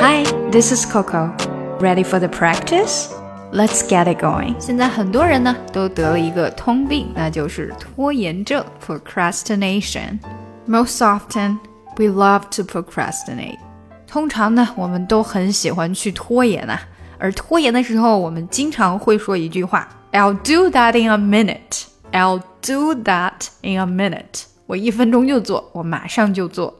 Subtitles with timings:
[0.00, 1.32] Hi, this is Coco.
[1.80, 3.08] Ready for the practice?
[3.52, 4.54] Let's get it going.
[4.58, 11.58] 现在很多人呢都得了一个通病，那就是拖延症 （procrastination）。Most often,
[11.96, 13.58] we love to procrastinate.
[14.06, 16.80] 通常呢，我们都很喜欢去拖延啊。
[17.18, 21.84] 而拖延的时候，我们经常会说一句话：“I'll do that in a minute.
[22.12, 26.74] I'll do that in a minute.” 我一分钟就做，我马上就做。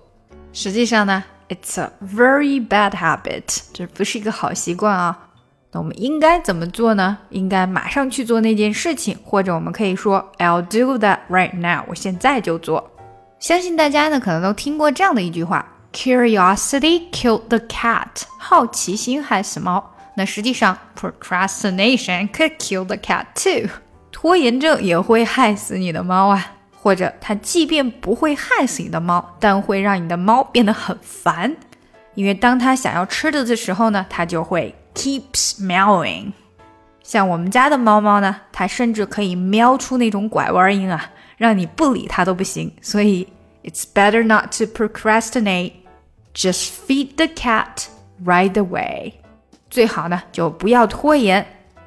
[0.52, 5.27] 实际上呢 ，it's a very bad habit，这不是一个好习惯啊。
[5.73, 7.17] 那我们应该怎么做呢？
[7.29, 12.91] 应该马上去做那件事情，或者我们可以说 I'll do that right now，我现在就做。
[13.39, 19.95] 相信大家呢可能都听过这样的一句话：Curiosity killed the cat，好奇心害死猫。
[20.15, 23.69] 那实际上，procrastination could kill the cat too，
[24.11, 26.51] 拖延症也会害死你的猫啊。
[26.83, 31.55] 或者它即便不会害死你的猫，但会让你的猫变得很烦，
[32.15, 36.31] 因为当它想要吃的的时候呢，它就会 keeps meowing。
[37.03, 42.73] 像我们家的猫猫呢，它甚至可以喵出那种拐弯音啊，让你不理它都不行。
[42.81, 43.27] 所以
[43.63, 45.73] it's better not to procrastinate,
[46.33, 47.85] just feed the cat
[48.25, 49.13] right away。
[49.69, 51.45] 最好呢就不要拖延，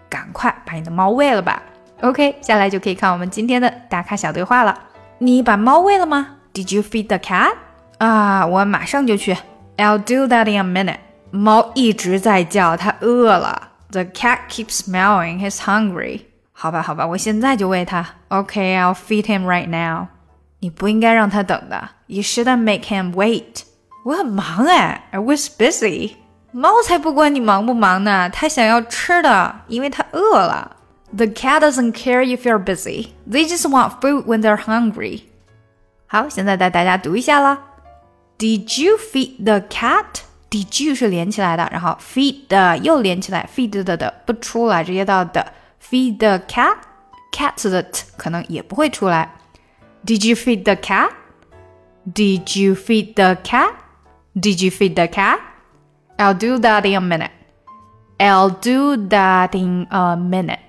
[0.09, 1.61] 赶快把你的猫喂了吧。
[2.01, 4.79] OK，下来就可以看我们今天的打卡小对话了。
[5.19, 7.55] 你把猫喂了吗？Did you feed the cat？
[7.99, 9.37] 啊，我马上就去。
[9.77, 10.99] I'll do that in a minute。
[11.31, 13.71] 猫一直在叫，它饿了。
[13.91, 15.41] The cat keeps meowing.
[15.41, 16.23] He's hungry.
[16.53, 18.07] 好吧，好吧，我现在就喂它。
[18.29, 20.09] OK，I'll feed him right now。
[20.61, 21.91] 你不应该让它等的。
[22.07, 23.63] You shouldn't make him wait。
[24.05, 26.13] 我很忙哎，I was busy。
[26.53, 30.74] 猫才不管你忙不忙呢，它想要吃的，因为它饿了。
[31.16, 33.14] The cat doesn't care if you're busy.
[33.28, 35.24] They just want food when they're hungry.
[36.08, 37.60] 好，现在带大家读一下啦。
[38.38, 40.22] Did you feed the cat?
[40.50, 49.36] Did you 是连起来的，然后 feed 的又连起来，feed 的的不出来，直接到的 feed the cat。cat 的 t 可能也不会出来。
[50.06, 51.12] Did you feed the cat?
[52.12, 53.74] Did you feed the cat?
[54.36, 55.40] Did you feed the cat?
[56.18, 57.32] I'll do that in a minute.
[58.18, 60.60] I'll do that in a minute.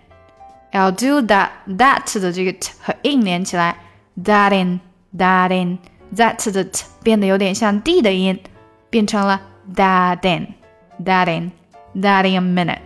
[0.75, 3.77] I'll do that that 的这个 t 和 in 连起来，
[4.23, 4.81] that in
[5.17, 5.79] that in
[6.15, 8.39] that 的 t 变得有点像 d 的音，
[8.89, 9.41] 变成了
[9.75, 10.55] that in
[11.05, 11.51] that in
[12.01, 12.79] that in a minute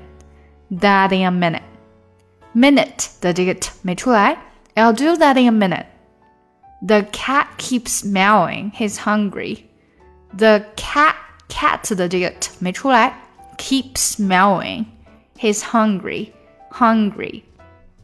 [0.71, 1.63] that in a minute
[2.55, 4.37] minute 的这个 t 没出来，
[4.75, 5.87] I'll do that in a minute.
[6.87, 8.73] The cat keeps meowing.
[8.73, 9.65] He's hungry.
[10.37, 11.15] The cat
[11.49, 13.15] cat 的这个 t 没出来，
[13.57, 14.87] keeps meowing.
[15.39, 16.33] He's hungry.
[16.71, 17.43] Hungry.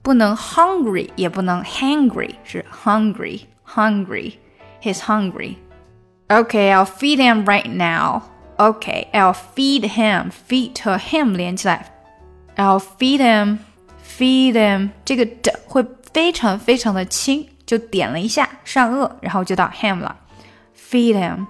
[0.05, 3.43] 不能 hungry，也不能 hungry，是 hungry
[3.75, 4.34] hungry.
[4.83, 5.56] He's hungry.
[6.28, 8.22] Okay, I'll feed him right now.
[8.56, 10.31] Okay, I'll feed him.
[10.31, 11.93] Feed 和 him 连起来。
[12.56, 13.59] I'll feed him,
[14.05, 14.91] feed him。
[15.05, 20.16] 这个的会非常非常的轻，就点了一下上颚，然后就到 him 了。
[20.77, 21.47] Feed him,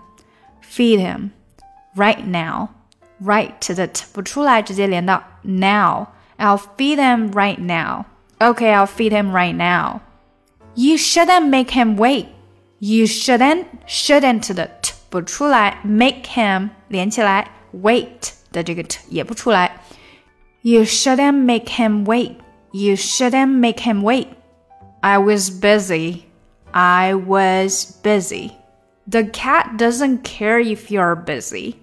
[0.62, 1.30] feed him
[1.96, 2.68] right now.
[3.22, 6.08] Right 的 t 不出来，直接连到 now.
[6.38, 8.06] I'll feed him right now.
[8.40, 10.00] Okay, I'll feed him right now.
[10.74, 12.28] You shouldn't make him wait.
[12.78, 19.80] You shouldn't shouldn't 的 t 不出来，make him 连起来，wait 的这个 t 也不出来。
[20.62, 22.36] You shouldn't make him wait.
[22.72, 24.28] You shouldn't make him wait.
[25.00, 26.22] I was busy.
[26.72, 28.52] I was busy.
[29.10, 31.74] The cat doesn't care if you're busy.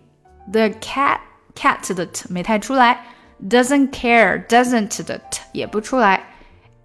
[0.51, 1.19] The cat
[1.53, 3.01] cat 的 t 没太出来，
[3.47, 6.23] doesn't care doesn't 的 t 也不出来。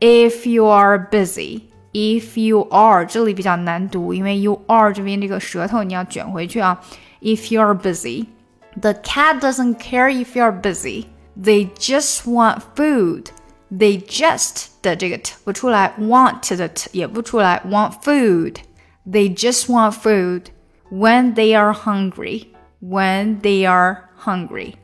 [0.00, 1.62] if you are busy,
[1.92, 6.80] if you are 这里比较难读，因为 you are 这边这个舌头你要卷回去啊。
[7.20, 8.26] If you are busy,
[8.80, 11.06] the cat doesn't care if you are busy.
[11.40, 13.26] They just want food.
[13.70, 18.56] They just 的这个 t 不出来，want 的 t 也不出来，want food.
[19.06, 20.46] They just want food
[20.90, 22.48] when they are hungry.
[22.82, 24.74] When they are hungry.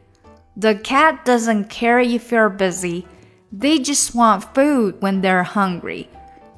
[0.56, 3.04] The cat doesn't care if you're busy.
[3.52, 6.08] They just want food when they're hungry.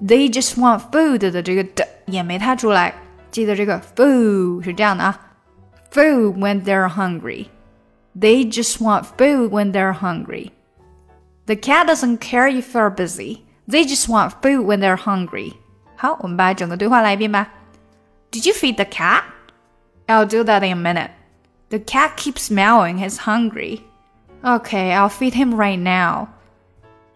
[0.02, 2.94] They just want food 的这个的也没太出来，
[3.30, 5.18] 记得这个 food 是这样的啊，
[5.92, 7.46] food when they're hungry.
[8.18, 10.50] They just want food when they're hungry.
[11.46, 13.42] The cat doesn't care if you're busy.
[13.68, 15.52] They just want food when they're hungry.
[15.96, 17.48] 好，我们把整个对话来一遍吧。
[18.32, 19.22] Did you feed the cat?
[20.06, 21.10] I'll do that in a minute.
[21.68, 22.98] The cat keeps meowing.
[22.98, 23.82] He's hungry.
[24.42, 26.28] Okay, I'll feed him right now.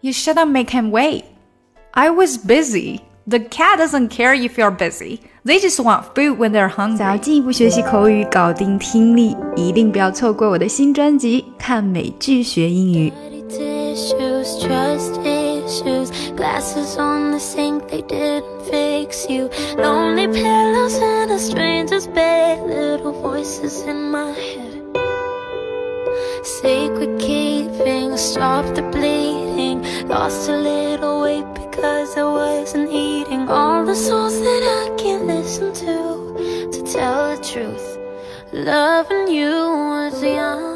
[0.01, 1.25] You shouldn't make him wait.
[1.93, 3.01] I was busy.
[3.27, 5.21] The cat doesn't care if you're busy.
[5.43, 7.19] They just want food when they're 想要 hungry.
[7.19, 13.09] 进一步学习口语，搞定听力，一定不要错过我的新专辑《看美剧学英语》。
[13.13, 19.49] Dirty tissues, trust issues, glasses on the sink, they didn't fix you.
[19.77, 24.83] Lonely pillows in a stranger's bed, little voices in my head.
[26.43, 29.38] Sacred keeping, stop the bleeding.
[30.10, 35.72] Lost a little weight because I wasn't eating all the songs that I can't listen
[35.72, 36.68] to.
[36.72, 37.96] To tell the truth,
[38.52, 40.69] loving you was young.